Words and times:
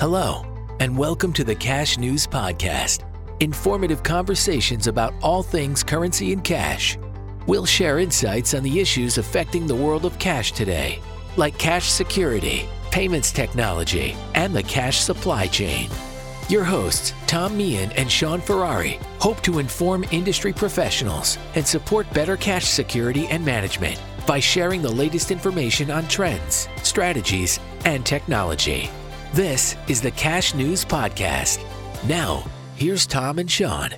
Hello, 0.00 0.46
and 0.78 0.96
welcome 0.96 1.32
to 1.32 1.42
the 1.42 1.56
Cash 1.56 1.98
News 1.98 2.24
Podcast. 2.24 3.02
Informative 3.40 4.04
conversations 4.04 4.86
about 4.86 5.12
all 5.22 5.42
things 5.42 5.82
currency 5.82 6.32
and 6.32 6.44
cash. 6.44 6.96
We'll 7.48 7.66
share 7.66 7.98
insights 7.98 8.54
on 8.54 8.62
the 8.62 8.78
issues 8.78 9.18
affecting 9.18 9.66
the 9.66 9.74
world 9.74 10.04
of 10.04 10.16
cash 10.20 10.52
today, 10.52 11.00
like 11.36 11.58
cash 11.58 11.90
security, 11.90 12.68
payments 12.92 13.32
technology, 13.32 14.14
and 14.36 14.54
the 14.54 14.62
cash 14.62 15.00
supply 15.00 15.48
chain. 15.48 15.90
Your 16.48 16.62
hosts, 16.62 17.12
Tom 17.26 17.56
Meehan 17.56 17.90
and 17.96 18.08
Shaun 18.08 18.40
Ferrari, 18.40 19.00
hope 19.18 19.40
to 19.42 19.58
inform 19.58 20.04
industry 20.12 20.52
professionals 20.52 21.38
and 21.56 21.66
support 21.66 22.08
better 22.14 22.36
cash 22.36 22.66
security 22.66 23.26
and 23.26 23.44
management 23.44 24.00
by 24.28 24.38
sharing 24.38 24.80
the 24.80 24.92
latest 24.92 25.32
information 25.32 25.90
on 25.90 26.06
trends, 26.06 26.68
strategies, 26.84 27.58
and 27.84 28.06
technology. 28.06 28.88
This 29.34 29.76
is 29.88 30.00
the 30.00 30.10
Cash 30.12 30.54
News 30.54 30.86
Podcast. 30.86 31.62
Now, 32.08 32.44
here's 32.76 33.06
Tom 33.06 33.38
and 33.38 33.50
Shaun. 33.50 33.90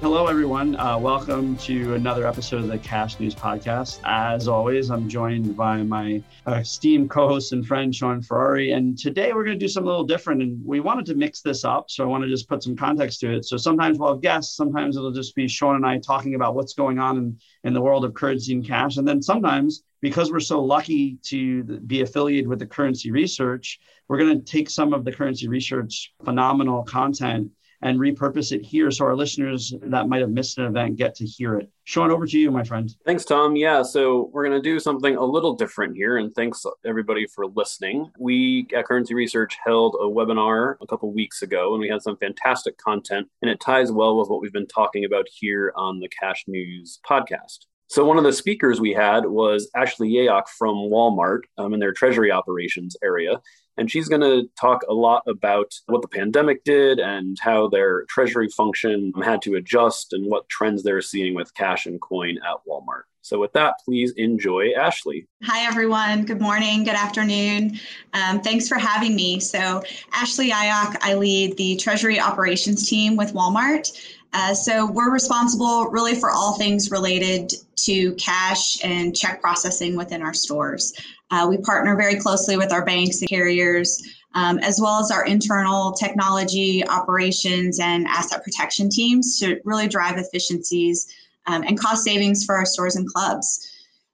Hello, 0.00 0.28
everyone. 0.28 0.76
Uh, 0.76 0.96
welcome 0.96 1.58
to 1.58 1.92
another 1.92 2.26
episode 2.26 2.62
of 2.62 2.68
the 2.68 2.78
Cash 2.78 3.20
News 3.20 3.34
Podcast. 3.34 4.00
As 4.04 4.48
always, 4.48 4.90
I'm 4.90 5.10
joined 5.10 5.54
by 5.54 5.82
my 5.82 6.22
esteemed 6.46 7.10
co 7.10 7.28
host 7.28 7.52
and 7.52 7.66
friend, 7.66 7.94
Shaun 7.94 8.22
Ferrari. 8.22 8.72
And 8.72 8.96
today 8.96 9.34
we're 9.34 9.44
going 9.44 9.58
to 9.58 9.62
do 9.62 9.68
something 9.68 9.88
a 9.88 9.90
little 9.90 10.06
different. 10.06 10.40
And 10.40 10.64
we 10.64 10.80
wanted 10.80 11.04
to 11.04 11.14
mix 11.14 11.42
this 11.42 11.66
up. 11.66 11.90
So 11.90 12.02
I 12.02 12.06
want 12.06 12.24
to 12.24 12.30
just 12.30 12.48
put 12.48 12.62
some 12.62 12.74
context 12.74 13.20
to 13.20 13.34
it. 13.34 13.44
So 13.44 13.58
sometimes 13.58 13.98
we'll 13.98 14.14
have 14.14 14.22
guests, 14.22 14.56
sometimes 14.56 14.96
it'll 14.96 15.12
just 15.12 15.34
be 15.34 15.46
Shaun 15.46 15.76
and 15.76 15.84
I 15.84 15.98
talking 15.98 16.34
about 16.34 16.54
what's 16.54 16.72
going 16.72 16.98
on 16.98 17.18
in, 17.18 17.38
in 17.64 17.74
the 17.74 17.82
world 17.82 18.06
of 18.06 18.14
currency 18.14 18.54
and 18.54 18.66
cash. 18.66 18.96
And 18.96 19.06
then 19.06 19.20
sometimes 19.20 19.82
because 20.00 20.32
we're 20.32 20.40
so 20.40 20.64
lucky 20.64 21.18
to 21.24 21.62
be 21.62 22.00
affiliated 22.00 22.48
with 22.48 22.58
the 22.58 22.66
currency 22.66 23.10
research, 23.10 23.78
we're 24.08 24.16
going 24.16 24.38
to 24.38 24.44
take 24.50 24.70
some 24.70 24.94
of 24.94 25.04
the 25.04 25.12
currency 25.12 25.46
research 25.46 26.14
phenomenal 26.24 26.84
content 26.84 27.50
and 27.82 27.98
repurpose 27.98 28.52
it 28.52 28.64
here 28.64 28.90
so 28.90 29.04
our 29.04 29.16
listeners 29.16 29.72
that 29.82 30.08
might 30.08 30.20
have 30.20 30.30
missed 30.30 30.58
an 30.58 30.66
event 30.66 30.96
get 30.96 31.14
to 31.16 31.24
hear 31.24 31.56
it. 31.56 31.70
Shaun, 31.84 32.10
over 32.10 32.26
to 32.26 32.38
you, 32.38 32.50
my 32.50 32.62
friend. 32.62 32.94
Thanks, 33.04 33.24
Tom. 33.24 33.56
Yeah, 33.56 33.82
so 33.82 34.30
we're 34.32 34.46
going 34.46 34.60
to 34.60 34.62
do 34.62 34.78
something 34.78 35.16
a 35.16 35.24
little 35.24 35.54
different 35.54 35.96
here, 35.96 36.18
and 36.18 36.32
thanks 36.34 36.64
everybody 36.84 37.26
for 37.26 37.46
listening. 37.46 38.10
We 38.18 38.68
at 38.76 38.84
Currency 38.84 39.14
Research 39.14 39.58
held 39.64 39.96
a 40.00 40.04
webinar 40.04 40.76
a 40.80 40.86
couple 40.86 41.12
weeks 41.12 41.42
ago, 41.42 41.72
and 41.72 41.80
we 41.80 41.88
had 41.88 42.02
some 42.02 42.16
fantastic 42.16 42.78
content, 42.78 43.28
and 43.42 43.50
it 43.50 43.60
ties 43.60 43.90
well 43.90 44.18
with 44.18 44.28
what 44.28 44.40
we've 44.40 44.52
been 44.52 44.66
talking 44.66 45.04
about 45.04 45.26
here 45.32 45.72
on 45.74 46.00
the 46.00 46.08
Cash 46.08 46.44
News 46.46 47.00
podcast. 47.08 47.66
So 47.88 48.04
one 48.04 48.18
of 48.18 48.24
the 48.24 48.32
speakers 48.32 48.80
we 48.80 48.92
had 48.92 49.26
was 49.26 49.68
Ashley 49.74 50.10
Yayock 50.10 50.46
from 50.46 50.76
Walmart 50.76 51.40
um, 51.58 51.74
in 51.74 51.80
their 51.80 51.92
treasury 51.92 52.30
operations 52.30 52.96
area. 53.02 53.40
And 53.80 53.90
she's 53.90 54.10
going 54.10 54.20
to 54.20 54.46
talk 54.60 54.82
a 54.90 54.92
lot 54.92 55.22
about 55.26 55.72
what 55.86 56.02
the 56.02 56.08
pandemic 56.08 56.64
did 56.64 57.00
and 57.00 57.38
how 57.40 57.66
their 57.66 58.04
treasury 58.10 58.48
function 58.48 59.10
had 59.24 59.40
to 59.42 59.54
adjust 59.54 60.12
and 60.12 60.30
what 60.30 60.50
trends 60.50 60.82
they're 60.82 61.00
seeing 61.00 61.34
with 61.34 61.54
cash 61.54 61.86
and 61.86 61.98
coin 61.98 62.36
at 62.46 62.58
Walmart. 62.68 63.04
So, 63.22 63.38
with 63.38 63.52
that, 63.52 63.74
please 63.84 64.12
enjoy 64.16 64.72
Ashley. 64.72 65.26
Hi, 65.44 65.66
everyone. 65.66 66.24
Good 66.24 66.40
morning. 66.40 66.84
Good 66.84 66.94
afternoon. 66.94 67.78
Um, 68.14 68.40
thanks 68.40 68.68
for 68.68 68.78
having 68.78 69.14
me. 69.14 69.40
So, 69.40 69.82
Ashley 70.12 70.50
Yayock, 70.50 70.96
I 71.02 71.14
lead 71.14 71.56
the 71.56 71.76
Treasury 71.76 72.18
Operations 72.18 72.88
team 72.88 73.16
with 73.16 73.32
Walmart. 73.34 73.90
Uh, 74.32 74.54
so 74.54 74.86
we're 74.86 75.10
responsible 75.10 75.86
really 75.86 76.14
for 76.14 76.30
all 76.30 76.56
things 76.56 76.90
related 76.90 77.52
to 77.76 78.14
cash 78.14 78.82
and 78.84 79.16
check 79.16 79.40
processing 79.40 79.96
within 79.96 80.22
our 80.22 80.34
stores. 80.34 80.92
Uh, 81.30 81.46
we 81.48 81.58
partner 81.58 81.96
very 81.96 82.16
closely 82.16 82.56
with 82.56 82.72
our 82.72 82.84
banks 82.84 83.20
and 83.20 83.28
carriers, 83.28 84.02
um, 84.34 84.58
as 84.58 84.80
well 84.80 85.00
as 85.00 85.10
our 85.10 85.24
internal 85.24 85.92
technology, 85.92 86.86
operations, 86.86 87.80
and 87.80 88.06
asset 88.06 88.44
protection 88.44 88.88
teams 88.88 89.38
to 89.38 89.60
really 89.64 89.88
drive 89.88 90.18
efficiencies 90.18 91.12
um, 91.50 91.64
and 91.64 91.78
cost 91.78 92.04
savings 92.04 92.44
for 92.44 92.54
our 92.54 92.64
stores 92.64 92.96
and 92.96 93.06
clubs. 93.08 93.66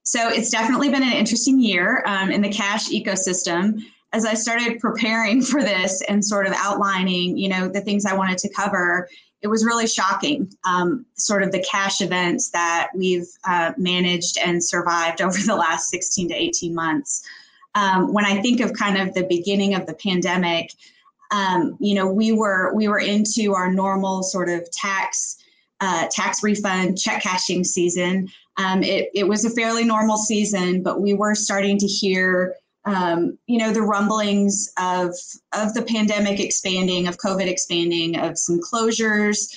So 0.02 0.28
it's 0.28 0.50
definitely 0.50 0.88
been 0.88 1.02
an 1.02 1.12
interesting 1.12 1.60
year 1.60 2.02
um, 2.06 2.30
in 2.30 2.40
the 2.40 2.48
cash 2.48 2.88
ecosystem. 2.88 3.82
As 4.12 4.24
I 4.24 4.34
started 4.34 4.78
preparing 4.78 5.42
for 5.42 5.60
this 5.62 6.00
and 6.08 6.24
sort 6.24 6.46
of 6.46 6.52
outlining, 6.56 7.36
you 7.36 7.48
know, 7.48 7.68
the 7.68 7.80
things 7.80 8.06
I 8.06 8.14
wanted 8.14 8.38
to 8.38 8.48
cover, 8.48 9.08
it 9.42 9.48
was 9.48 9.64
really 9.64 9.86
shocking, 9.86 10.50
um, 10.64 11.04
sort 11.16 11.42
of 11.42 11.52
the 11.52 11.64
cash 11.70 12.00
events 12.00 12.50
that 12.50 12.88
we've 12.94 13.28
uh, 13.44 13.72
managed 13.76 14.38
and 14.38 14.62
survived 14.62 15.20
over 15.22 15.38
the 15.38 15.56
last 15.56 15.90
16 15.90 16.28
to 16.28 16.34
18 16.34 16.74
months. 16.74 17.22
Um, 17.74 18.12
when 18.12 18.24
I 18.24 18.40
think 18.40 18.60
of 18.60 18.72
kind 18.72 18.96
of 18.96 19.12
the 19.12 19.24
beginning 19.24 19.74
of 19.74 19.86
the 19.86 19.94
pandemic, 19.94 20.72
um, 21.30 21.76
you 21.80 21.94
know, 21.94 22.06
we 22.06 22.30
were 22.32 22.72
we 22.74 22.86
were 22.86 23.00
into 23.00 23.54
our 23.54 23.70
normal 23.70 24.22
sort 24.22 24.48
of 24.48 24.70
tax 24.70 25.36
uh, 25.80 26.06
tax 26.10 26.42
refund 26.42 26.98
check 26.98 27.22
cashing 27.22 27.64
season. 27.64 28.28
Um, 28.56 28.82
it, 28.82 29.10
it 29.14 29.28
was 29.28 29.44
a 29.44 29.50
fairly 29.50 29.84
normal 29.84 30.16
season, 30.16 30.82
but 30.82 31.00
we 31.00 31.14
were 31.14 31.34
starting 31.34 31.78
to 31.78 31.86
hear 31.86 32.54
um, 32.86 33.36
you 33.46 33.58
know 33.58 33.72
the 33.72 33.82
rumblings 33.82 34.72
of 34.78 35.12
of 35.52 35.74
the 35.74 35.82
pandemic 35.82 36.40
expanding 36.40 37.08
of 37.08 37.18
covid 37.18 37.48
expanding 37.48 38.18
of 38.18 38.38
some 38.38 38.60
closures. 38.60 39.54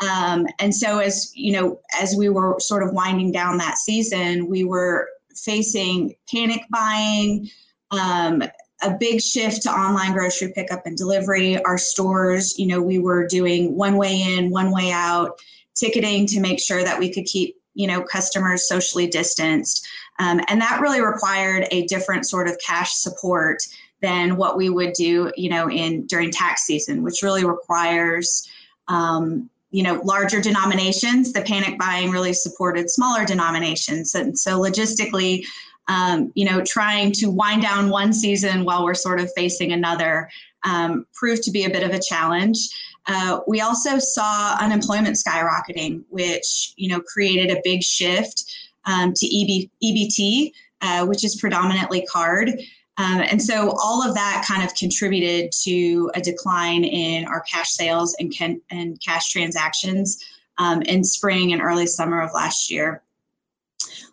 Um, 0.00 0.46
and 0.58 0.74
so 0.74 0.98
as 0.98 1.30
you 1.34 1.52
know 1.52 1.80
as 2.00 2.16
we 2.16 2.28
were 2.28 2.58
sort 2.58 2.82
of 2.82 2.92
winding 2.92 3.30
down 3.30 3.56
that 3.58 3.78
season 3.78 4.48
we 4.48 4.64
were 4.64 5.08
facing 5.36 6.14
panic 6.30 6.62
buying 6.70 7.48
um, 7.92 8.42
a 8.82 8.96
big 8.98 9.20
shift 9.20 9.62
to 9.62 9.70
online 9.70 10.12
grocery 10.12 10.52
pickup 10.52 10.84
and 10.84 10.96
delivery. 10.96 11.62
Our 11.62 11.78
stores 11.78 12.58
you 12.58 12.66
know 12.66 12.82
we 12.82 12.98
were 12.98 13.28
doing 13.28 13.76
one 13.76 13.96
way 13.96 14.20
in 14.20 14.50
one 14.50 14.72
way 14.72 14.90
out 14.90 15.38
ticketing 15.74 16.26
to 16.26 16.40
make 16.40 16.60
sure 16.60 16.84
that 16.84 16.98
we 16.98 17.12
could 17.12 17.24
keep 17.24 17.56
you 17.74 17.86
know 17.86 18.02
customers 18.02 18.68
socially 18.68 19.06
distanced 19.06 19.86
um, 20.18 20.40
and 20.48 20.60
that 20.60 20.80
really 20.80 21.00
required 21.00 21.66
a 21.70 21.86
different 21.86 22.26
sort 22.26 22.48
of 22.48 22.58
cash 22.58 22.92
support 22.92 23.62
than 24.02 24.36
what 24.36 24.56
we 24.56 24.68
would 24.68 24.92
do, 24.92 25.32
you 25.36 25.48
know, 25.48 25.70
in 25.70 26.06
during 26.06 26.30
tax 26.30 26.64
season, 26.64 27.02
which 27.02 27.22
really 27.22 27.44
requires, 27.44 28.48
um, 28.88 29.48
you 29.70 29.82
know, 29.82 30.00
larger 30.04 30.40
denominations. 30.40 31.32
The 31.32 31.42
panic 31.42 31.78
buying 31.78 32.10
really 32.10 32.34
supported 32.34 32.90
smaller 32.90 33.24
denominations, 33.24 34.14
and 34.14 34.38
so 34.38 34.60
logistically, 34.60 35.44
um, 35.88 36.30
you 36.34 36.44
know, 36.44 36.62
trying 36.64 37.12
to 37.12 37.30
wind 37.30 37.62
down 37.62 37.88
one 37.88 38.12
season 38.12 38.64
while 38.64 38.84
we're 38.84 38.94
sort 38.94 39.20
of 39.20 39.32
facing 39.34 39.72
another 39.72 40.28
um, 40.64 41.06
proved 41.14 41.42
to 41.44 41.50
be 41.50 41.64
a 41.64 41.70
bit 41.70 41.82
of 41.82 41.90
a 41.90 42.00
challenge. 42.00 42.58
Uh, 43.06 43.40
we 43.46 43.60
also 43.60 43.98
saw 43.98 44.56
unemployment 44.60 45.16
skyrocketing, 45.16 46.04
which 46.08 46.72
you 46.76 46.88
know 46.88 47.00
created 47.00 47.50
a 47.50 47.60
big 47.64 47.82
shift 47.82 48.44
um, 48.84 49.12
to 49.14 49.26
EB, 49.26 49.70
EBT, 49.82 50.52
uh, 50.80 51.06
which 51.06 51.24
is 51.24 51.36
predominantly 51.36 52.06
card. 52.06 52.50
Um, 52.98 53.22
and 53.22 53.40
so 53.40 53.74
all 53.82 54.06
of 54.06 54.14
that 54.14 54.44
kind 54.46 54.62
of 54.62 54.74
contributed 54.74 55.50
to 55.62 56.10
a 56.14 56.20
decline 56.20 56.84
in 56.84 57.24
our 57.26 57.40
cash 57.40 57.70
sales 57.70 58.14
and, 58.18 58.30
can, 58.32 58.60
and 58.70 59.00
cash 59.00 59.30
transactions 59.30 60.22
um, 60.58 60.82
in 60.82 61.02
spring 61.02 61.52
and 61.52 61.62
early 61.62 61.86
summer 61.86 62.20
of 62.20 62.32
last 62.34 62.70
year. 62.70 63.02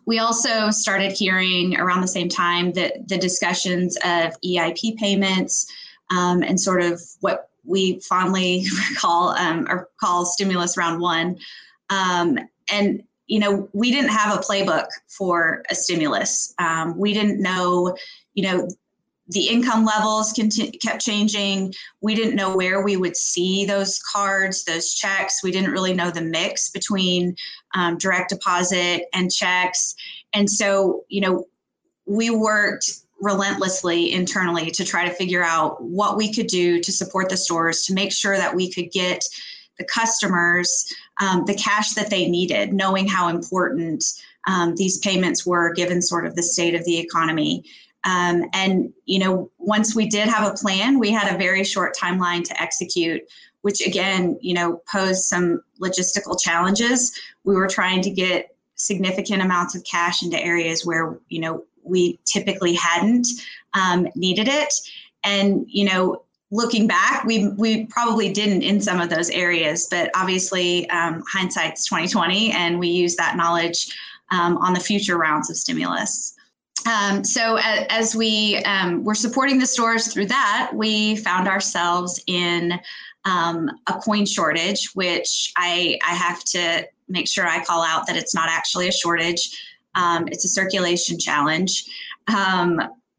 We 0.06 0.18
also 0.18 0.70
started 0.70 1.12
hearing 1.12 1.76
around 1.76 2.00
the 2.00 2.08
same 2.08 2.28
time 2.28 2.72
that 2.72 3.06
the 3.06 3.18
discussions 3.18 3.96
of 3.96 4.34
EIP 4.44 4.96
payments 4.96 5.70
um, 6.10 6.42
and 6.42 6.58
sort 6.58 6.82
of 6.82 7.00
what 7.20 7.49
we 7.64 8.00
fondly 8.00 8.64
call 8.96 9.30
um, 9.30 9.66
or 9.68 9.88
call 10.00 10.24
stimulus 10.26 10.76
round 10.76 11.00
one. 11.00 11.38
Um, 11.90 12.38
and 12.72 13.02
you 13.26 13.38
know, 13.38 13.68
we 13.72 13.92
didn't 13.92 14.10
have 14.10 14.36
a 14.36 14.42
playbook 14.42 14.88
for 15.06 15.62
a 15.70 15.74
stimulus. 15.74 16.52
Um, 16.58 16.98
we 16.98 17.14
didn't 17.14 17.40
know, 17.40 17.96
you 18.34 18.42
know, 18.42 18.68
the 19.28 19.46
income 19.46 19.84
levels 19.84 20.32
conti- 20.32 20.72
kept 20.72 21.00
changing. 21.00 21.72
We 22.00 22.16
didn't 22.16 22.34
know 22.34 22.56
where 22.56 22.82
we 22.82 22.96
would 22.96 23.16
see 23.16 23.64
those 23.64 24.00
cards, 24.00 24.64
those 24.64 24.92
checks. 24.92 25.44
We 25.44 25.52
didn't 25.52 25.70
really 25.70 25.94
know 25.94 26.10
the 26.10 26.22
mix 26.22 26.70
between 26.70 27.36
um, 27.74 27.96
direct 27.98 28.30
deposit 28.30 29.04
and 29.14 29.30
checks. 29.30 29.94
And 30.32 30.50
so, 30.50 31.04
you 31.08 31.20
know, 31.20 31.46
we 32.06 32.30
worked 32.30 32.90
relentlessly 33.20 34.12
internally 34.12 34.70
to 34.70 34.84
try 34.84 35.06
to 35.06 35.14
figure 35.14 35.44
out 35.44 35.82
what 35.82 36.16
we 36.16 36.32
could 36.32 36.46
do 36.46 36.80
to 36.80 36.92
support 36.92 37.28
the 37.28 37.36
stores 37.36 37.84
to 37.84 37.94
make 37.94 38.12
sure 38.12 38.36
that 38.36 38.54
we 38.54 38.72
could 38.72 38.90
get 38.90 39.22
the 39.78 39.84
customers 39.84 40.86
um, 41.20 41.44
the 41.44 41.54
cash 41.54 41.92
that 41.92 42.10
they 42.10 42.28
needed, 42.28 42.72
knowing 42.72 43.06
how 43.06 43.28
important 43.28 44.04
um, 44.46 44.74
these 44.76 44.98
payments 44.98 45.46
were 45.46 45.72
given 45.74 46.00
sort 46.00 46.26
of 46.26 46.34
the 46.34 46.42
state 46.42 46.74
of 46.74 46.84
the 46.84 46.98
economy. 46.98 47.64
Um, 48.04 48.44
and, 48.54 48.92
you 49.04 49.18
know, 49.18 49.50
once 49.58 49.94
we 49.94 50.06
did 50.06 50.28
have 50.28 50.50
a 50.50 50.56
plan, 50.56 50.98
we 50.98 51.10
had 51.10 51.32
a 51.32 51.38
very 51.38 51.62
short 51.64 51.94
timeline 51.94 52.42
to 52.44 52.60
execute, 52.60 53.22
which 53.60 53.86
again, 53.86 54.38
you 54.40 54.54
know, 54.54 54.80
posed 54.90 55.24
some 55.24 55.62
logistical 55.80 56.40
challenges. 56.40 57.12
We 57.44 57.54
were 57.54 57.68
trying 57.68 58.00
to 58.02 58.10
get 58.10 58.56
significant 58.76 59.42
amounts 59.42 59.74
of 59.74 59.84
cash 59.84 60.22
into 60.22 60.42
areas 60.42 60.86
where, 60.86 61.18
you 61.28 61.40
know, 61.40 61.64
we 61.90 62.18
typically 62.24 62.74
hadn't 62.74 63.26
um, 63.74 64.08
needed 64.14 64.48
it. 64.48 64.72
And, 65.24 65.64
you 65.68 65.84
know, 65.84 66.22
looking 66.50 66.86
back, 66.86 67.24
we 67.24 67.48
we 67.48 67.86
probably 67.86 68.32
didn't 68.32 68.62
in 68.62 68.80
some 68.80 69.00
of 69.00 69.10
those 69.10 69.30
areas, 69.30 69.86
but 69.90 70.10
obviously 70.14 70.88
um, 70.90 71.22
hindsight's 71.28 71.84
2020, 71.86 72.52
and 72.52 72.78
we 72.78 72.88
use 72.88 73.16
that 73.16 73.36
knowledge 73.36 73.96
um, 74.30 74.56
on 74.58 74.72
the 74.72 74.80
future 74.80 75.16
rounds 75.16 75.50
of 75.50 75.56
stimulus. 75.56 76.34
Um, 76.86 77.24
so 77.24 77.56
as, 77.56 77.86
as 77.90 78.16
we 78.16 78.56
um, 78.64 79.04
were 79.04 79.14
supporting 79.14 79.58
the 79.58 79.66
stores 79.66 80.12
through 80.12 80.26
that, 80.26 80.70
we 80.72 81.16
found 81.16 81.46
ourselves 81.46 82.22
in 82.26 82.80
um, 83.26 83.70
a 83.86 83.94
coin 83.94 84.24
shortage, 84.24 84.90
which 84.94 85.52
I 85.56 85.98
I 86.06 86.14
have 86.14 86.42
to 86.44 86.86
make 87.08 87.28
sure 87.28 87.46
I 87.46 87.62
call 87.64 87.82
out 87.82 88.06
that 88.06 88.16
it's 88.16 88.34
not 88.34 88.48
actually 88.48 88.88
a 88.88 88.92
shortage. 88.92 89.69
Um, 89.94 90.28
it's 90.28 90.44
a 90.44 90.48
circulation 90.48 91.18
challenge. 91.18 91.84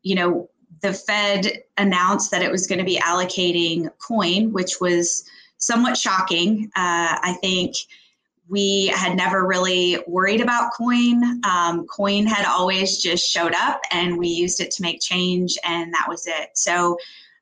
you 0.03 0.15
know, 0.15 0.50
the 0.81 0.94
Fed 0.94 1.63
announced 1.77 2.31
that 2.31 2.41
it 2.41 2.51
was 2.51 2.68
going 2.68 2.79
to 2.79 2.85
be 2.85 2.97
allocating 2.97 3.89
coin, 4.00 4.51
which 4.51 4.81
was 4.81 5.23
somewhat 5.57 5.95
shocking. 5.95 6.65
Uh, 6.75 7.18
I 7.21 7.38
think 7.41 7.75
we 8.50 8.88
had 8.88 9.15
never 9.15 9.47
really 9.47 10.03
worried 10.07 10.41
about 10.41 10.73
coin. 10.73 11.41
Um, 11.45 11.85
coin 11.88 12.25
had 12.25 12.45
always 12.45 12.97
just 12.97 13.29
showed 13.29 13.53
up 13.53 13.79
and 13.91 14.17
we 14.17 14.27
used 14.27 14.59
it 14.59 14.71
to 14.71 14.81
make 14.81 15.00
change, 15.00 15.57
and 15.63 15.94
that 15.94 16.07
was 16.09 16.27
it. 16.27 16.50
So, 16.56 16.97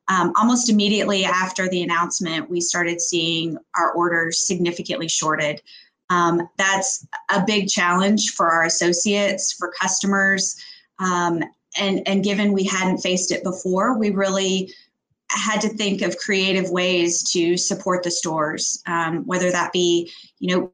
um, 0.08 0.34
almost 0.38 0.70
immediately 0.70 1.24
after 1.24 1.70
the 1.70 1.84
announcement, 1.84 2.50
we 2.50 2.62
started 2.62 3.00
seeing 3.00 3.58
our 3.76 3.92
orders 3.94 4.46
significantly 4.46 5.08
shorted. 5.08 5.62
Um, 6.10 6.50
that's 6.58 7.06
a 7.30 7.44
big 7.46 7.68
challenge 7.68 8.32
for 8.32 8.50
our 8.50 8.66
associates, 8.66 9.54
for 9.54 9.72
customers. 9.80 10.56
Um, 11.00 11.44
and 11.80 12.02
and 12.08 12.24
given 12.24 12.52
we 12.52 12.64
hadn't 12.64 12.98
faced 13.00 13.32
it 13.32 13.44
before, 13.44 13.98
we 13.98 14.10
really 14.10 14.74
had 15.30 15.62
to 15.62 15.70
think 15.70 16.02
of 16.02 16.18
creative 16.18 16.72
ways 16.72 17.30
to 17.32 17.56
support 17.56 18.04
the 18.04 18.10
stores, 18.10 18.82
um, 18.88 19.24
whether 19.26 19.52
that 19.52 19.72
be 19.72 20.12
you 20.40 20.56
know 20.56 20.74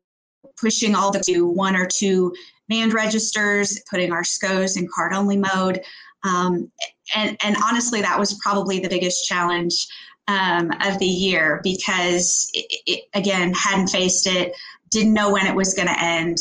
pushing 0.58 0.96
all 0.96 1.12
the 1.12 1.20
to 1.20 1.48
one 1.48 1.76
or 1.76 1.86
two 1.86 2.34
manned 2.70 2.94
registers, 2.94 3.80
putting 3.90 4.12
our 4.12 4.24
SCOs 4.24 4.78
in 4.78 4.88
card 4.94 5.14
only 5.14 5.38
mode. 5.38 5.82
Um, 6.24 6.72
and, 7.16 7.38
and 7.44 7.56
honestly, 7.64 8.02
that 8.02 8.20
was 8.20 8.40
probably 8.42 8.80
the 8.80 8.90
biggest 8.90 9.26
challenge 9.26 9.88
um, 10.28 10.72
of 10.82 10.98
the 10.98 11.06
year 11.06 11.62
because, 11.64 12.50
it, 12.54 12.82
it, 12.88 13.04
again, 13.14 13.54
hadn't 13.54 13.90
faced 13.90 14.26
it, 14.26 14.54
didn't 14.95 15.13
know 15.13 15.31
when 15.31 15.45
it 15.45 15.53
was 15.56 15.74
going 15.74 15.88
to 15.88 16.03
end. 16.03 16.38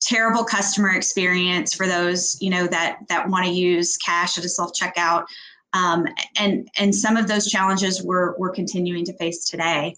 Terrible 0.00 0.44
customer 0.44 0.90
experience 0.90 1.74
for 1.74 1.86
those 1.86 2.36
you 2.40 2.50
know 2.50 2.66
that 2.66 2.98
that 3.08 3.28
want 3.28 3.46
to 3.46 3.52
use 3.52 3.96
cash 3.96 4.38
at 4.38 4.44
a 4.44 4.48
self 4.48 4.72
checkout 4.72 5.24
um, 5.72 6.06
and 6.38 6.68
and 6.78 6.94
some 6.94 7.16
of 7.16 7.26
those 7.26 7.50
challenges 7.50 8.02
we're 8.02 8.36
we're 8.38 8.50
continuing 8.50 9.04
to 9.04 9.12
face 9.14 9.44
today. 9.44 9.96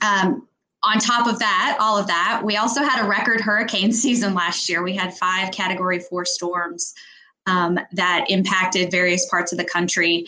Um, 0.00 0.48
on 0.84 0.98
top 0.98 1.26
of 1.26 1.38
that 1.38 1.76
all 1.80 1.96
of 1.98 2.06
that 2.08 2.42
we 2.44 2.56
also 2.56 2.82
had 2.82 3.04
a 3.04 3.08
record 3.08 3.40
hurricane 3.40 3.92
season 4.04 4.34
last 4.34 4.68
year. 4.68 4.82
We 4.82 4.96
had 4.96 5.16
five 5.16 5.52
category 5.52 6.00
four 6.00 6.24
storms 6.24 6.94
um, 7.46 7.78
that 7.92 8.26
impacted 8.28 8.90
various 8.90 9.28
parts 9.28 9.52
of 9.52 9.58
the 9.58 9.64
country 9.64 10.26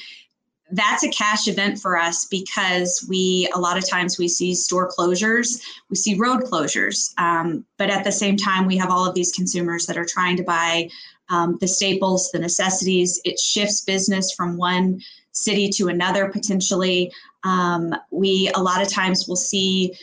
that's 0.75 1.05
a 1.05 1.09
cash 1.09 1.47
event 1.47 1.79
for 1.79 1.97
us 1.97 2.27
because 2.27 3.07
we 3.09 3.49
a 3.55 3.59
lot 3.59 3.79
of 3.79 3.89
times 3.89 4.19
we 4.19 4.29
see 4.29 4.55
store 4.55 4.91
closures 4.91 5.61
we 5.89 5.97
see 5.97 6.15
road 6.17 6.43
closures 6.43 7.13
um, 7.19 7.65
but 7.79 7.91
at 7.91 8.05
the 8.05 8.13
same 8.13 8.37
time 8.37 8.67
we 8.67 8.77
have 8.77 8.91
all 8.91 9.07
of 9.07 9.15
these 9.15 9.33
consumers 9.33 9.87
that 9.87 9.97
are 9.97 10.07
trying 10.07 10.37
to 10.37 10.43
buy 10.43 10.89
um, 11.29 11.59
the 11.61 11.69
staples 11.69 12.31
the 12.33 12.39
necessities. 12.39 13.21
It 13.25 13.39
shifts 13.39 13.83
business 13.83 14.33
from 14.33 14.57
one 14.57 15.01
city 15.33 15.69
to 15.71 15.89
another 15.89 16.29
potentially. 16.29 17.13
Um, 17.45 17.95
we 18.11 18.51
a 18.55 18.61
lot 18.61 18.83
of 18.83 18.89
times 18.89 19.27
will 19.27 19.37
see 19.37 19.95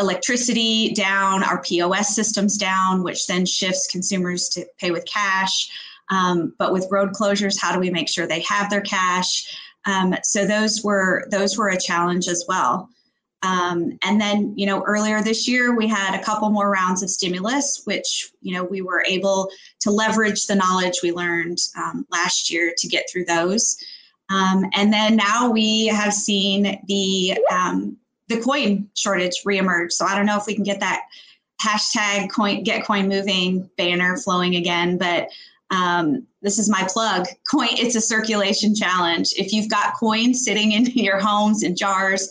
electricity 0.00 0.92
down 0.92 1.44
our 1.44 1.62
pos 1.62 2.16
systems 2.16 2.58
down 2.58 3.04
which 3.04 3.28
then 3.28 3.46
shifts 3.46 3.86
consumers 3.86 4.48
to 4.48 4.66
pay 4.78 4.90
with 4.90 5.04
cash. 5.06 5.70
Um, 6.10 6.52
but 6.58 6.72
with 6.72 6.88
road 6.90 7.10
closures 7.12 7.60
how 7.60 7.72
do 7.72 7.78
we 7.78 7.90
make 7.90 8.08
sure 8.08 8.26
they 8.26 8.40
have 8.40 8.70
their 8.70 8.80
cash 8.80 9.46
um, 9.86 10.14
so 10.22 10.46
those 10.46 10.82
were 10.82 11.26
those 11.30 11.56
were 11.58 11.68
a 11.68 11.80
challenge 11.80 12.28
as 12.28 12.44
well. 12.48 12.88
Um, 13.42 13.98
and 14.02 14.18
then, 14.18 14.54
you 14.56 14.64
know, 14.64 14.82
earlier 14.84 15.22
this 15.22 15.46
year, 15.46 15.76
we 15.76 15.86
had 15.86 16.18
a 16.18 16.24
couple 16.24 16.48
more 16.48 16.70
rounds 16.70 17.02
of 17.02 17.10
stimulus, 17.10 17.82
which, 17.84 18.30
you 18.40 18.54
know, 18.54 18.64
we 18.64 18.80
were 18.80 19.04
able 19.06 19.50
to 19.80 19.90
leverage 19.90 20.46
the 20.46 20.54
knowledge 20.54 21.00
we 21.02 21.12
learned 21.12 21.58
um, 21.76 22.06
last 22.10 22.50
year 22.50 22.72
to 22.78 22.88
get 22.88 23.04
through 23.10 23.26
those. 23.26 23.76
Um, 24.30 24.64
and 24.74 24.90
then 24.90 25.16
now 25.16 25.50
we 25.50 25.86
have 25.88 26.14
seen 26.14 26.80
the 26.88 27.38
um, 27.50 27.98
the 28.28 28.40
coin 28.40 28.88
shortage 28.96 29.42
reemerge. 29.46 29.92
So 29.92 30.06
I 30.06 30.16
don't 30.16 30.24
know 30.24 30.38
if 30.38 30.46
we 30.46 30.54
can 30.54 30.64
get 30.64 30.80
that 30.80 31.02
hashtag 31.62 32.30
coin 32.30 32.62
get 32.62 32.86
coin 32.86 33.08
moving 33.08 33.68
banner 33.76 34.16
flowing 34.16 34.56
again, 34.56 34.96
but 34.96 35.28
um, 35.70 36.26
this 36.42 36.58
is 36.58 36.68
my 36.68 36.86
plug. 36.88 37.26
Coin 37.50 37.68
it's 37.72 37.96
a 37.96 38.00
circulation 38.00 38.74
challenge. 38.74 39.32
If 39.36 39.52
you've 39.52 39.70
got 39.70 39.94
coins 39.94 40.44
sitting 40.44 40.72
in 40.72 40.84
your 40.94 41.18
homes 41.18 41.62
in 41.62 41.76
jars 41.76 42.28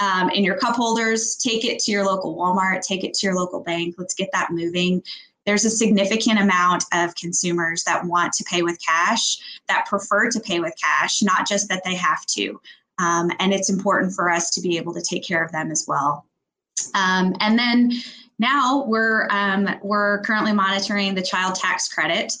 um, 0.00 0.28
in 0.30 0.42
your 0.42 0.56
cup 0.56 0.74
holders 0.74 1.36
take 1.36 1.64
it 1.64 1.78
to 1.78 1.92
your 1.92 2.04
local 2.04 2.36
walmart 2.36 2.80
take 2.80 3.04
it 3.04 3.14
to 3.14 3.26
your 3.26 3.36
local 3.36 3.60
bank. 3.60 3.94
Let's 3.98 4.14
get 4.14 4.30
that 4.32 4.50
moving. 4.50 5.02
There's 5.46 5.64
a 5.64 5.70
significant 5.70 6.40
amount 6.40 6.84
of 6.92 7.14
consumers 7.16 7.84
that 7.84 8.04
want 8.04 8.32
to 8.34 8.44
pay 8.44 8.62
with 8.62 8.78
cash 8.84 9.36
that 9.68 9.86
prefer 9.86 10.30
to 10.30 10.40
pay 10.40 10.60
with 10.60 10.74
cash 10.82 11.22
not 11.22 11.46
just 11.46 11.68
that 11.68 11.82
they 11.84 11.94
have 11.94 12.24
to. 12.26 12.60
Um, 12.98 13.30
and 13.40 13.52
it's 13.52 13.70
important 13.70 14.12
for 14.14 14.30
us 14.30 14.50
to 14.50 14.60
be 14.60 14.76
able 14.76 14.94
to 14.94 15.02
take 15.02 15.26
care 15.26 15.44
of 15.44 15.52
them 15.52 15.70
as 15.70 15.84
well. 15.86 16.26
Um, 16.94 17.34
and 17.40 17.58
then 17.58 17.92
now 18.38 18.84
we're 18.86 19.28
um, 19.30 19.68
we're 19.82 20.22
currently 20.22 20.52
monitoring 20.52 21.14
the 21.14 21.22
child 21.22 21.54
tax 21.54 21.88
credit 21.88 22.32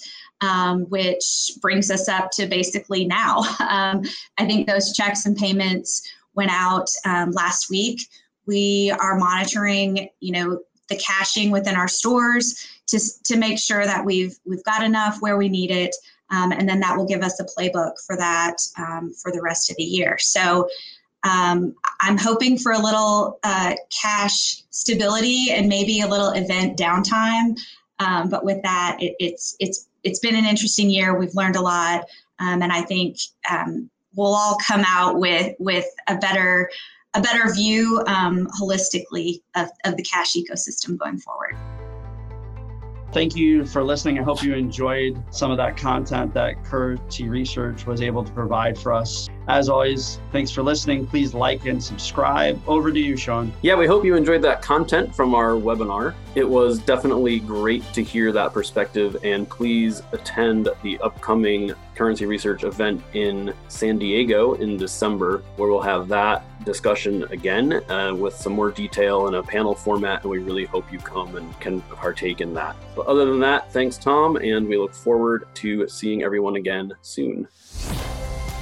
um, 0.44 0.82
which 0.90 1.52
brings 1.60 1.90
us 1.90 2.08
up 2.08 2.30
to 2.32 2.46
basically 2.46 3.04
now. 3.04 3.42
Um, 3.64 4.02
I 4.38 4.44
think 4.44 4.66
those 4.66 4.92
checks 4.92 5.26
and 5.26 5.36
payments 5.36 6.06
went 6.34 6.50
out 6.50 6.88
um, 7.04 7.30
last 7.30 7.70
week. 7.70 8.00
We 8.46 8.94
are 9.00 9.16
monitoring, 9.16 10.08
you 10.20 10.32
know, 10.32 10.60
the 10.88 10.96
caching 10.96 11.50
within 11.50 11.74
our 11.74 11.88
stores 11.88 12.68
to, 12.88 13.00
to 13.24 13.36
make 13.36 13.58
sure 13.58 13.84
that 13.84 14.04
we've 14.04 14.36
we've 14.44 14.62
got 14.64 14.84
enough 14.84 15.16
where 15.20 15.38
we 15.38 15.48
need 15.48 15.70
it, 15.70 15.94
um, 16.30 16.52
and 16.52 16.68
then 16.68 16.78
that 16.80 16.96
will 16.96 17.06
give 17.06 17.22
us 17.22 17.40
a 17.40 17.44
playbook 17.44 17.92
for 18.06 18.16
that 18.16 18.56
um, 18.78 19.12
for 19.20 19.32
the 19.32 19.40
rest 19.42 19.70
of 19.70 19.76
the 19.76 19.84
year. 19.84 20.18
So. 20.18 20.68
Um, 21.26 21.74
I'm 22.02 22.18
hoping 22.18 22.58
for 22.58 22.72
a 22.72 22.78
little 22.78 23.38
uh, 23.44 23.76
cash 24.02 24.62
stability 24.68 25.46
and 25.52 25.70
maybe 25.70 26.02
a 26.02 26.06
little 26.06 26.32
event 26.32 26.78
downtime. 26.78 27.58
Um, 27.98 28.28
but 28.28 28.44
with 28.44 28.62
that, 28.62 28.98
it, 29.00 29.16
it's 29.18 29.56
it's 29.58 29.88
it's 30.04 30.18
been 30.20 30.36
an 30.36 30.44
interesting 30.44 30.90
year. 30.90 31.18
We've 31.18 31.34
learned 31.34 31.56
a 31.56 31.60
lot, 31.60 32.04
um, 32.38 32.62
and 32.62 32.70
I 32.70 32.82
think 32.82 33.16
um, 33.50 33.90
we'll 34.14 34.34
all 34.34 34.58
come 34.66 34.84
out 34.86 35.18
with 35.18 35.54
with 35.58 35.86
a 36.08 36.16
better 36.16 36.70
a 37.14 37.20
better 37.20 37.52
view 37.52 38.02
um, 38.06 38.46
holistically 38.60 39.40
of, 39.56 39.68
of 39.84 39.96
the 39.96 40.02
cash 40.02 40.34
ecosystem 40.34 40.98
going 40.98 41.18
forward. 41.18 41.56
Thank 43.12 43.36
you 43.36 43.64
for 43.64 43.84
listening. 43.84 44.18
I 44.18 44.22
hope 44.24 44.42
you 44.42 44.54
enjoyed 44.54 45.22
some 45.30 45.52
of 45.52 45.56
that 45.58 45.76
content 45.76 46.34
that 46.34 46.64
Currency 46.64 47.28
Research 47.28 47.86
was 47.86 48.02
able 48.02 48.24
to 48.24 48.32
provide 48.32 48.76
for 48.76 48.92
us. 48.92 49.28
As 49.46 49.68
always, 49.68 50.20
thanks 50.32 50.50
for 50.50 50.62
listening. 50.62 51.06
Please 51.06 51.34
like 51.34 51.66
and 51.66 51.82
subscribe. 51.82 52.60
Over 52.66 52.90
to 52.90 52.98
you, 52.98 53.16
Shaun. 53.16 53.52
Yeah, 53.60 53.74
we 53.76 53.86
hope 53.86 54.04
you 54.04 54.16
enjoyed 54.16 54.40
that 54.42 54.62
content 54.62 55.14
from 55.14 55.34
our 55.34 55.50
webinar. 55.50 56.14
It 56.34 56.48
was 56.48 56.78
definitely 56.78 57.40
great 57.40 57.84
to 57.92 58.02
hear 58.02 58.32
that 58.32 58.52
perspective, 58.54 59.16
and 59.22 59.48
please 59.48 60.02
attend 60.12 60.70
the 60.82 60.98
upcoming 61.00 61.72
currency 61.94 62.26
research 62.26 62.64
event 62.64 63.02
in 63.12 63.54
San 63.68 63.98
Diego 63.98 64.54
in 64.54 64.76
December, 64.76 65.42
where 65.56 65.68
we'll 65.68 65.80
have 65.80 66.08
that 66.08 66.42
discussion 66.64 67.24
again 67.24 67.74
uh, 67.90 68.14
with 68.14 68.34
some 68.34 68.54
more 68.54 68.70
detail 68.70 69.28
in 69.28 69.34
a 69.34 69.42
panel 69.42 69.74
format, 69.74 70.22
and 70.22 70.30
we 70.30 70.38
really 70.38 70.64
hope 70.64 70.90
you 70.90 70.98
come 70.98 71.36
and 71.36 71.60
can 71.60 71.82
partake 71.82 72.40
in 72.40 72.54
that. 72.54 72.74
But 72.96 73.06
other 73.06 73.26
than 73.26 73.40
that, 73.40 73.70
thanks, 73.72 73.98
Tom, 73.98 74.36
and 74.36 74.66
we 74.66 74.78
look 74.78 74.94
forward 74.94 75.46
to 75.54 75.86
seeing 75.86 76.22
everyone 76.22 76.56
again 76.56 76.92
soon. 77.02 77.46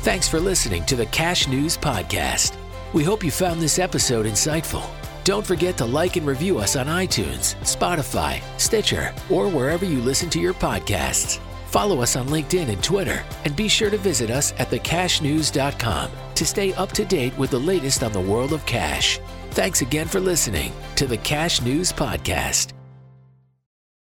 Thanks 0.02 0.26
for 0.26 0.40
listening 0.40 0.84
to 0.86 0.96
the 0.96 1.06
Cash 1.06 1.46
News 1.46 1.78
Podcast. 1.78 2.56
We 2.92 3.04
hope 3.04 3.22
you 3.22 3.30
found 3.30 3.60
this 3.60 3.78
episode 3.78 4.26
insightful. 4.26 4.84
Don't 5.22 5.46
forget 5.46 5.78
to 5.78 5.84
like 5.84 6.16
and 6.16 6.26
review 6.26 6.58
us 6.58 6.74
on 6.74 6.86
iTunes, 6.86 7.54
Spotify, 7.60 8.42
Stitcher, 8.58 9.14
or 9.30 9.48
wherever 9.48 9.84
you 9.84 10.00
listen 10.00 10.28
to 10.30 10.40
your 10.40 10.54
podcasts. 10.54 11.38
Follow 11.66 12.02
us 12.02 12.16
on 12.16 12.26
LinkedIn 12.26 12.68
and 12.68 12.82
Twitter, 12.82 13.22
and 13.44 13.54
be 13.54 13.68
sure 13.68 13.90
to 13.90 13.96
visit 13.96 14.28
us 14.28 14.52
at 14.58 14.70
thecashnews.com 14.70 16.10
to 16.34 16.44
stay 16.44 16.74
up 16.74 16.90
to 16.90 17.04
date 17.04 17.38
with 17.38 17.50
the 17.50 17.60
latest 17.60 18.02
on 18.02 18.10
the 18.10 18.20
world 18.20 18.52
of 18.52 18.66
cash. 18.66 19.20
Thanks 19.52 19.82
again 19.82 20.08
for 20.08 20.18
listening 20.18 20.72
to 20.96 21.06
the 21.06 21.18
Cash 21.18 21.62
News 21.62 21.92
Podcast. 21.92 22.71